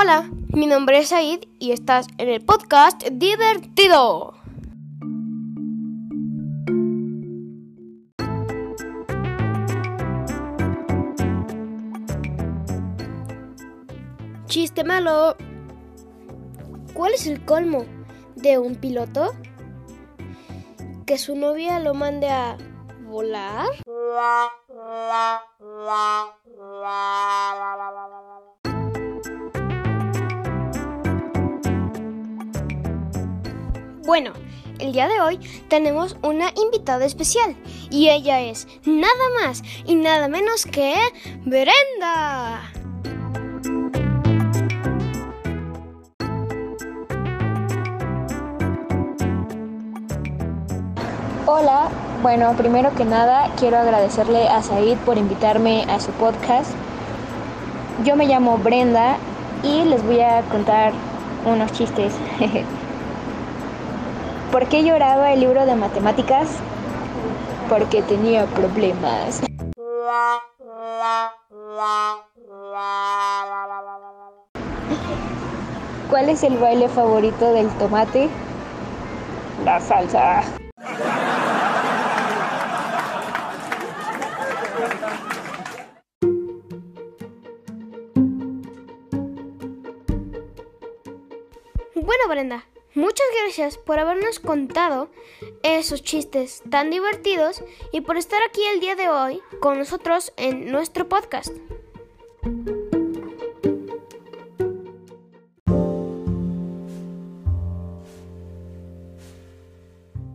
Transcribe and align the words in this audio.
Hola, 0.00 0.30
mi 0.48 0.66
nombre 0.66 0.98
es 0.98 1.08
Said 1.08 1.40
y 1.58 1.72
estás 1.72 2.06
en 2.18 2.28
el 2.28 2.44
podcast 2.44 3.02
Divertido. 3.10 4.34
Chiste 14.46 14.84
malo. 14.84 15.36
¿Cuál 16.92 17.14
es 17.14 17.26
el 17.26 17.44
colmo 17.46 17.86
de 18.36 18.58
un 18.58 18.76
piloto? 18.76 19.32
Que 21.06 21.16
su 21.16 21.34
novia 21.34 21.80
lo 21.80 21.94
mande 21.94 22.28
a 22.28 22.58
volar. 23.06 23.68
Bueno, 34.06 34.32
el 34.78 34.92
día 34.92 35.08
de 35.08 35.20
hoy 35.20 35.38
tenemos 35.68 36.16
una 36.22 36.50
invitada 36.56 37.04
especial 37.04 37.56
y 37.90 38.08
ella 38.08 38.40
es 38.40 38.68
nada 38.84 39.12
más 39.42 39.62
y 39.84 39.96
nada 39.96 40.28
menos 40.28 40.64
que 40.64 40.94
Brenda. 41.44 42.72
Hola, 51.46 51.90
bueno, 52.22 52.52
primero 52.54 52.94
que 52.94 53.04
nada 53.04 53.50
quiero 53.56 53.78
agradecerle 53.78 54.48
a 54.48 54.62
Said 54.62 54.98
por 54.98 55.18
invitarme 55.18 55.84
a 55.88 56.00
su 56.00 56.10
podcast. 56.12 56.72
Yo 58.04 58.16
me 58.16 58.26
llamo 58.26 58.58
Brenda 58.58 59.16
y 59.62 59.84
les 59.84 60.04
voy 60.04 60.20
a 60.20 60.42
contar 60.42 60.92
unos 61.44 61.72
chistes. 61.72 62.14
¿Por 64.52 64.66
qué 64.66 64.82
lloraba 64.82 65.32
el 65.32 65.40
libro 65.40 65.64
de 65.64 65.76
matemáticas? 65.76 66.48
Porque 67.68 68.02
tenía 68.02 68.46
problemas. 68.46 69.40
¿Cuál 76.10 76.28
es 76.30 76.42
el 76.42 76.56
baile 76.56 76.88
favorito 76.88 77.52
del 77.52 77.68
tomate? 77.76 78.28
La 79.64 79.78
salsa. 79.78 80.57
Bueno, 92.00 92.28
Brenda, 92.28 92.64
muchas 92.94 93.26
gracias 93.42 93.76
por 93.76 93.98
habernos 93.98 94.38
contado 94.38 95.10
esos 95.64 96.02
chistes 96.02 96.62
tan 96.70 96.90
divertidos 96.90 97.64
y 97.92 98.02
por 98.02 98.16
estar 98.16 98.40
aquí 98.48 98.62
el 98.72 98.78
día 98.78 98.94
de 98.94 99.08
hoy 99.08 99.42
con 99.60 99.78
nosotros 99.78 100.32
en 100.36 100.70
nuestro 100.70 101.08
podcast. 101.08 101.52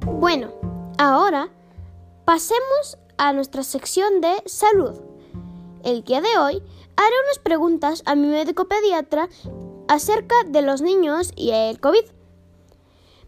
Bueno, 0.05 0.53
ahora 0.97 1.49
pasemos 2.25 2.97
a 3.17 3.31
nuestra 3.31 3.63
sección 3.63 4.19
de 4.19 4.43
salud. 4.47 4.99
El 5.85 6.03
día 6.03 6.19
de 6.19 6.37
hoy 6.37 6.61
haré 6.97 7.15
unas 7.25 7.39
preguntas 7.39 8.03
a 8.05 8.15
mi 8.15 8.27
médico 8.27 8.67
pediatra 8.67 9.29
acerca 9.93 10.33
de 10.47 10.63
los 10.63 10.81
niños 10.81 11.31
y 11.35 11.51
el 11.51 11.79
COVID. 11.79 12.03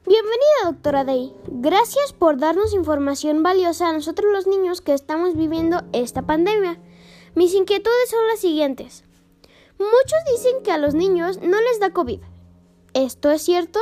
Bienvenida, 0.07 0.63
doctora 0.63 1.03
Day. 1.03 1.31
Gracias 1.47 2.12
por 2.12 2.39
darnos 2.39 2.73
información 2.73 3.44
valiosa 3.44 3.89
a 3.89 3.94
nosotros 3.94 4.31
los 4.34 4.47
niños 4.47 4.81
que 4.81 4.95
estamos 4.95 5.35
viviendo 5.35 5.84
esta 5.94 6.23
pandemia. 6.23 6.79
Mis 7.35 7.53
inquietudes 7.53 8.09
son 8.09 8.28
las 8.28 8.39
siguientes. 8.39 9.03
Muchos 9.78 10.19
dicen 10.31 10.63
que 10.63 10.72
a 10.72 10.79
los 10.79 10.95
niños 10.95 11.39
no 11.39 11.62
les 11.62 11.79
da 11.79 11.94
COVID. 11.94 12.22
¿Esto 12.95 13.29
es 13.29 13.44
cierto? 13.44 13.79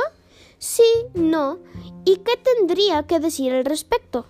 Sí, 0.58 1.06
no. 1.14 1.60
¿Y 2.04 2.18
qué 2.18 2.36
tendría 2.36 3.06
que 3.06 3.18
decir 3.18 3.54
al 3.54 3.64
respecto? 3.64 4.26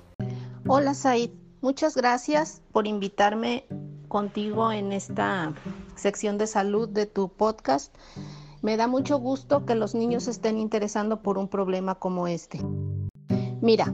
Hola 0.68 0.94
Said, 0.94 1.30
muchas 1.60 1.96
gracias 1.96 2.62
por 2.70 2.86
invitarme 2.86 3.66
contigo 4.06 4.70
en 4.70 4.92
esta 4.92 5.52
sección 5.96 6.38
de 6.38 6.46
salud 6.46 6.88
de 6.88 7.06
tu 7.06 7.28
podcast. 7.30 7.92
Me 8.64 8.78
da 8.78 8.86
mucho 8.86 9.18
gusto 9.18 9.66
que 9.66 9.74
los 9.74 9.94
niños 9.94 10.26
estén 10.26 10.56
interesando 10.56 11.20
por 11.20 11.36
un 11.36 11.48
problema 11.48 11.96
como 11.96 12.26
este. 12.28 12.60
Mira, 13.60 13.92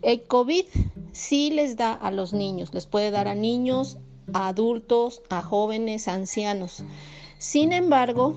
el 0.00 0.24
COVID 0.28 0.64
sí 1.10 1.50
les 1.50 1.74
da 1.76 1.92
a 1.92 2.12
los 2.12 2.32
niños, 2.32 2.72
les 2.72 2.86
puede 2.86 3.10
dar 3.10 3.26
a 3.26 3.34
niños, 3.34 3.98
a 4.32 4.46
adultos, 4.46 5.22
a 5.28 5.42
jóvenes, 5.42 6.06
a 6.06 6.14
ancianos. 6.14 6.84
Sin 7.38 7.72
embargo, 7.72 8.36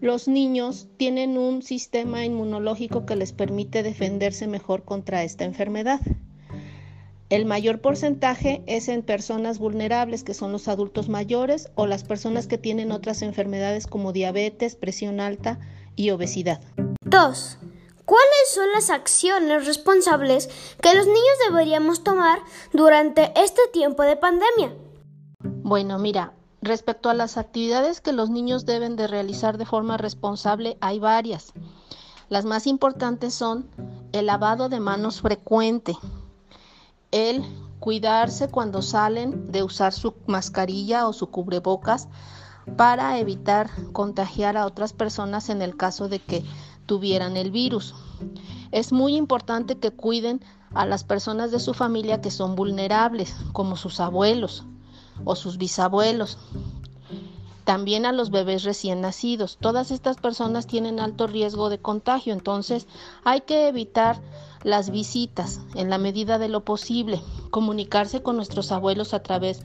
los 0.00 0.26
niños 0.26 0.88
tienen 0.96 1.38
un 1.38 1.62
sistema 1.62 2.24
inmunológico 2.24 3.06
que 3.06 3.14
les 3.14 3.32
permite 3.32 3.84
defenderse 3.84 4.48
mejor 4.48 4.82
contra 4.82 5.22
esta 5.22 5.44
enfermedad. 5.44 6.00
El 7.30 7.46
mayor 7.46 7.80
porcentaje 7.80 8.64
es 8.66 8.88
en 8.88 9.02
personas 9.02 9.60
vulnerables, 9.60 10.24
que 10.24 10.34
son 10.34 10.50
los 10.50 10.66
adultos 10.66 11.08
mayores 11.08 11.70
o 11.76 11.86
las 11.86 12.02
personas 12.02 12.48
que 12.48 12.58
tienen 12.58 12.90
otras 12.90 13.22
enfermedades 13.22 13.86
como 13.86 14.12
diabetes, 14.12 14.74
presión 14.74 15.20
alta 15.20 15.60
y 15.94 16.10
obesidad. 16.10 16.60
2. 17.02 17.58
¿Cuáles 18.04 18.52
son 18.52 18.72
las 18.72 18.90
acciones 18.90 19.64
responsables 19.64 20.50
que 20.82 20.92
los 20.92 21.06
niños 21.06 21.38
deberíamos 21.46 22.02
tomar 22.02 22.40
durante 22.72 23.32
este 23.40 23.62
tiempo 23.72 24.02
de 24.02 24.16
pandemia? 24.16 24.74
Bueno, 25.44 26.00
mira, 26.00 26.32
respecto 26.62 27.10
a 27.10 27.14
las 27.14 27.36
actividades 27.36 28.00
que 28.00 28.12
los 28.12 28.28
niños 28.28 28.66
deben 28.66 28.96
de 28.96 29.06
realizar 29.06 29.56
de 29.56 29.66
forma 29.66 29.96
responsable, 29.98 30.78
hay 30.80 30.98
varias. 30.98 31.52
Las 32.28 32.44
más 32.44 32.66
importantes 32.66 33.34
son 33.34 33.70
el 34.10 34.26
lavado 34.26 34.68
de 34.68 34.80
manos 34.80 35.20
frecuente, 35.20 35.94
el 37.10 37.44
cuidarse 37.78 38.48
cuando 38.48 38.82
salen 38.82 39.50
de 39.50 39.62
usar 39.62 39.92
su 39.92 40.14
mascarilla 40.26 41.08
o 41.08 41.12
su 41.12 41.30
cubrebocas 41.30 42.08
para 42.76 43.18
evitar 43.18 43.70
contagiar 43.92 44.56
a 44.56 44.66
otras 44.66 44.92
personas 44.92 45.48
en 45.48 45.62
el 45.62 45.76
caso 45.76 46.08
de 46.08 46.20
que 46.20 46.44
tuvieran 46.86 47.36
el 47.36 47.50
virus. 47.50 47.94
Es 48.70 48.92
muy 48.92 49.16
importante 49.16 49.78
que 49.78 49.90
cuiden 49.90 50.40
a 50.74 50.86
las 50.86 51.04
personas 51.04 51.50
de 51.50 51.58
su 51.58 51.74
familia 51.74 52.20
que 52.20 52.30
son 52.30 52.54
vulnerables, 52.54 53.34
como 53.52 53.76
sus 53.76 53.98
abuelos 53.98 54.64
o 55.24 55.34
sus 55.34 55.58
bisabuelos. 55.58 56.38
También 57.70 58.04
a 58.04 58.10
los 58.10 58.32
bebés 58.32 58.64
recién 58.64 59.00
nacidos. 59.00 59.56
Todas 59.60 59.92
estas 59.92 60.16
personas 60.16 60.66
tienen 60.66 60.98
alto 60.98 61.28
riesgo 61.28 61.70
de 61.70 61.78
contagio, 61.78 62.32
entonces 62.32 62.88
hay 63.22 63.42
que 63.42 63.68
evitar 63.68 64.20
las 64.64 64.90
visitas 64.90 65.60
en 65.76 65.88
la 65.88 65.96
medida 65.96 66.38
de 66.38 66.48
lo 66.48 66.64
posible, 66.64 67.22
comunicarse 67.52 68.24
con 68.24 68.34
nuestros 68.34 68.72
abuelos 68.72 69.14
a 69.14 69.22
través 69.22 69.62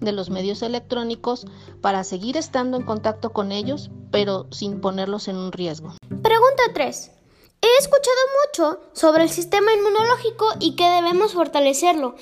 de 0.00 0.10
los 0.10 0.30
medios 0.30 0.62
electrónicos 0.62 1.46
para 1.80 2.02
seguir 2.02 2.36
estando 2.36 2.76
en 2.76 2.84
contacto 2.84 3.32
con 3.32 3.52
ellos, 3.52 3.88
pero 4.10 4.48
sin 4.50 4.80
ponerlos 4.80 5.28
en 5.28 5.36
un 5.36 5.52
riesgo. 5.52 5.94
Pregunta 6.08 6.64
3. 6.74 7.12
He 7.62 7.78
escuchado 7.78 8.16
mucho 8.42 8.80
sobre 8.94 9.22
el 9.22 9.30
sistema 9.30 9.72
inmunológico 9.72 10.46
y 10.58 10.74
que 10.74 10.90
debemos 10.90 11.34
fortalecerlo, 11.34 12.16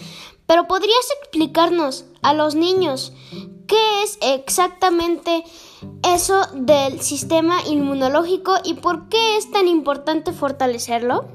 pero 0.44 0.68
¿podrías 0.68 1.10
explicarnos 1.22 2.04
a 2.20 2.34
los 2.34 2.54
niños 2.54 3.14
qué 3.66 4.02
es 4.04 4.18
exactamente 4.20 5.44
eso 6.02 6.46
del 6.54 7.00
sistema 7.00 7.58
inmunológico 7.66 8.54
y 8.64 8.74
por 8.74 9.08
qué 9.08 9.36
es 9.36 9.50
tan 9.50 9.68
importante 9.68 10.32
fortalecerlo? 10.32 11.26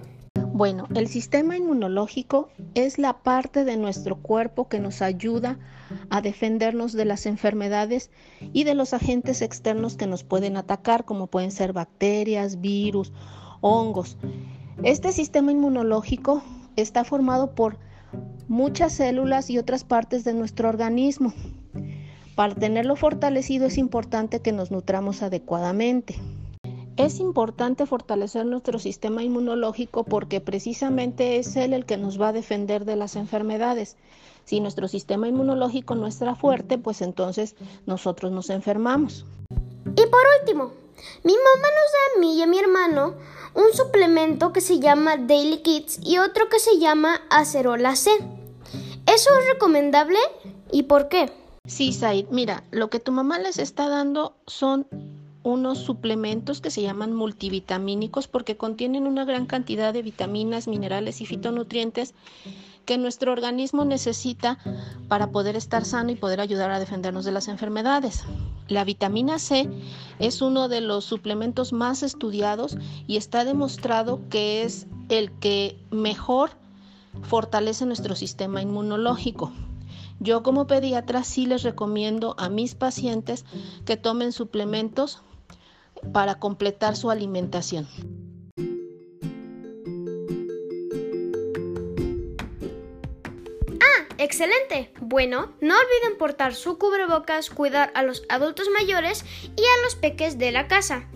Bueno, 0.58 0.88
el 0.96 1.08
sistema 1.08 1.56
inmunológico 1.56 2.50
es 2.74 2.98
la 2.98 3.22
parte 3.22 3.64
de 3.64 3.78
nuestro 3.78 4.16
cuerpo 4.16 4.68
que 4.68 4.80
nos 4.80 5.04
ayuda 5.04 5.60
a 6.10 6.22
defendernos 6.22 6.94
de 6.94 7.06
las 7.06 7.28
enfermedades 7.28 8.10
y 8.54 8.64
de 8.64 8.74
los 8.74 8.94
agentes 8.94 9.42
externos 9.42 9.98
que 9.98 10.08
nos 10.08 10.24
pueden 10.24 10.58
atacar, 10.58 11.06
como 11.06 11.28
pueden 11.28 11.52
ser 11.52 11.74
bacterias, 11.74 12.60
virus, 12.60 13.14
hongos. 13.62 14.18
Este 14.84 15.12
sistema 15.12 15.52
inmunológico 15.52 16.42
está 16.76 17.04
formado 17.04 17.54
por 17.54 17.78
muchas 18.48 18.94
células 18.94 19.50
y 19.50 19.58
otras 19.58 19.84
partes 19.84 20.24
de 20.24 20.34
nuestro 20.34 20.70
organismo. 20.70 21.34
Para 22.38 22.54
tenerlo 22.54 22.96
fortalecido 22.96 23.66
es 23.66 23.80
importante 23.80 24.42
que 24.42 24.52
nos 24.52 24.70
nutramos 24.70 25.24
adecuadamente. 25.24 26.20
Es 26.96 27.20
importante 27.20 27.88
fortalecer 27.88 28.46
nuestro 28.46 28.78
sistema 28.78 29.24
inmunológico 29.24 30.04
porque 30.04 30.40
precisamente 30.40 31.38
es 31.38 31.56
él 31.56 31.74
el 31.74 31.88
que 31.88 31.98
nos 31.98 32.22
va 32.22 32.28
a 32.28 32.34
defender 32.34 32.86
de 32.86 32.96
las 32.96 33.16
enfermedades. 33.16 33.98
Si 34.46 34.60
nuestro 34.60 34.88
sistema 34.88 35.28
inmunológico 35.28 35.96
no 35.96 36.06
está 36.06 36.36
fuerte, 36.36 36.78
pues 36.78 37.02
entonces 37.02 37.56
nosotros 37.88 38.32
nos 38.32 38.52
enfermamos. 38.52 39.26
Y 39.96 40.06
por 40.06 40.22
último, 40.40 40.74
mi 41.24 41.34
mamá 41.34 41.68
nos 41.70 41.92
da 41.92 42.18
a 42.18 42.20
mí 42.20 42.38
y 42.38 42.44
a 42.44 42.46
mi 42.46 42.60
hermano 42.60 43.16
un 43.56 43.74
suplemento 43.74 44.54
que 44.54 44.62
se 44.62 44.78
llama 44.78 45.18
Daily 45.18 45.64
Kids 45.64 46.02
y 46.04 46.20
otro 46.20 46.50
que 46.50 46.60
se 46.60 46.78
llama 46.78 47.20
Acerola 47.32 47.96
C. 47.96 48.12
¿Eso 49.08 49.30
es 49.40 49.48
recomendable 49.54 50.20
y 50.72 50.84
por 50.84 51.10
qué? 51.10 51.32
Sí, 51.68 51.92
Said, 51.92 52.28
mira, 52.32 52.64
lo 52.72 52.90
que 52.90 53.02
tu 53.02 53.12
mamá 53.12 53.40
les 53.40 53.60
está 53.60 53.90
dando 53.90 54.38
son 54.48 54.88
unos 55.44 55.80
suplementos 55.80 56.62
que 56.62 56.72
se 56.72 56.82
llaman 56.82 57.14
multivitamínicos 57.14 58.28
porque 58.28 58.58
contienen 58.58 59.06
una 59.06 59.26
gran 59.26 59.46
cantidad 59.46 59.94
de 59.94 60.02
vitaminas, 60.02 60.68
minerales 60.68 61.20
y 61.22 61.26
fitonutrientes 61.26 62.14
que 62.86 62.98
nuestro 62.98 63.34
organismo 63.34 63.84
necesita 63.84 64.60
para 65.10 65.32
poder 65.32 65.58
estar 65.58 65.84
sano 65.84 66.10
y 66.10 66.16
poder 66.16 66.40
ayudar 66.40 66.72
a 66.72 66.80
defendernos 66.80 67.26
de 67.26 67.34
las 67.34 67.50
enfermedades. 67.50 68.24
La 68.70 68.86
vitamina 68.86 69.38
C 69.38 69.70
es 70.20 70.42
uno 70.42 70.70
de 70.70 70.80
los 70.80 71.04
suplementos 71.04 71.74
más 71.74 72.02
estudiados 72.02 72.78
y 73.08 73.18
está 73.18 73.44
demostrado 73.44 74.22
que 74.30 74.64
es 74.64 74.88
el 75.10 75.32
que 75.40 75.78
mejor 75.92 76.52
fortalece 77.24 77.86
nuestro 77.86 78.16
sistema 78.16 78.62
inmunológico. 78.62 79.52
Yo 80.20 80.42
como 80.42 80.68
pediatra 80.68 81.24
sí 81.24 81.46
les 81.46 81.64
recomiendo 81.64 82.36
a 82.40 82.50
mis 82.50 82.76
pacientes 82.76 83.46
que 83.86 83.98
tomen 83.98 84.32
suplementos 84.32 85.22
para 86.12 86.36
completar 86.36 86.96
su 86.96 87.12
alimentación. 87.12 87.88
¡Ah! 93.80 94.16
¡Excelente! 94.18 94.92
Bueno, 95.00 95.54
no 95.62 95.76
olviden 95.76 96.18
portar 96.18 96.56
su 96.56 96.78
cubrebocas, 96.80 97.50
cuidar 97.50 97.92
a 97.94 98.02
los 98.02 98.24
adultos 98.30 98.68
mayores 98.74 99.24
y 99.56 99.62
a 99.62 99.84
los 99.84 99.96
peques 99.96 100.38
de 100.38 100.52
la 100.52 100.68
casa. 100.68 101.08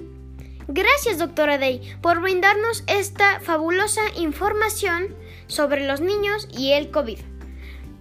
Gracias, 0.67 1.17
doctora 1.17 1.57
Day, 1.57 1.81
por 2.01 2.21
brindarnos 2.21 2.83
esta 2.87 3.39
fabulosa 3.39 4.01
información 4.15 5.15
sobre 5.47 5.85
los 5.85 6.01
niños 6.01 6.47
y 6.55 6.71
el 6.71 6.91
COVID. 6.91 7.19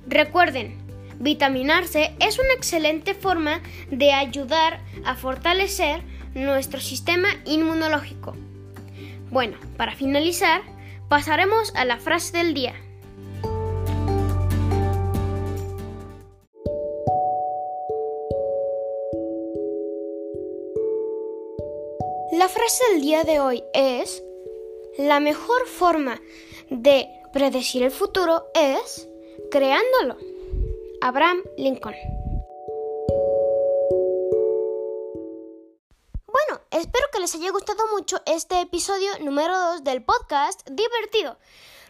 Recuerden, 0.07 0.80
vitaminarse 1.21 2.17
es 2.19 2.39
una 2.39 2.53
excelente 2.55 3.15
forma 3.15 3.63
de 3.91 4.13
ayudar 4.13 4.81
a 5.05 5.15
fortalecer 5.15 6.03
nuestro 6.35 6.81
sistema 6.81 7.29
inmunológico. 7.45 8.35
Bueno, 9.31 9.57
para 9.77 9.95
finalizar, 9.95 10.63
pasaremos 11.09 11.73
a 11.77 11.85
la 11.85 11.99
frase 11.99 12.37
del 12.37 12.55
día. 12.55 12.75
La 22.33 22.49
frase 22.49 22.83
del 22.93 23.03
día 23.03 23.23
de 23.25 23.39
hoy 23.39 23.63
es, 23.75 24.23
la 24.97 25.21
mejor 25.21 25.67
forma 25.67 26.21
de 26.71 27.09
predecir 27.33 27.83
el 27.83 27.91
futuro 27.91 28.47
es 28.55 29.09
creándolo. 29.51 30.30
Abraham 31.03 31.43
Lincoln. 31.57 31.95
Espero 36.71 37.07
que 37.13 37.19
les 37.19 37.35
haya 37.35 37.51
gustado 37.51 37.83
mucho 37.93 38.23
este 38.27 38.61
episodio 38.61 39.11
número 39.21 39.59
2 39.59 39.85
del 39.85 40.03
podcast 40.03 40.67
divertido. 40.71 41.37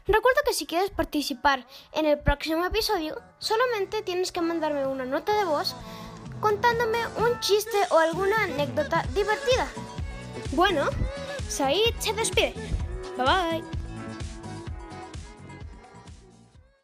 Recuerda 0.06 0.40
que 0.46 0.54
si 0.54 0.66
quieres 0.66 0.90
participar 0.90 1.66
en 1.92 2.06
el 2.06 2.18
próximo 2.18 2.64
episodio, 2.64 3.20
solamente 3.38 4.00
tienes 4.02 4.32
que 4.32 4.40
mandarme 4.40 4.86
una 4.86 5.04
nota 5.04 5.38
de 5.38 5.44
voz 5.44 5.76
contándome 6.40 6.98
un 7.18 7.38
chiste 7.40 7.76
o 7.90 7.98
alguna 7.98 8.42
anécdota 8.44 9.04
divertida. 9.14 9.68
Bueno, 10.52 10.86
Said 11.48 11.94
se 11.98 12.14
despide. 12.14 12.54
Bye 13.18 13.26
bye. 13.26 13.79